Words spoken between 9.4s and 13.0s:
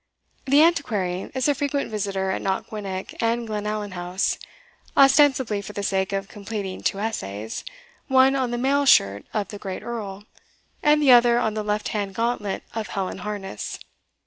the Great Earl, and the other on the left hand gauntlet of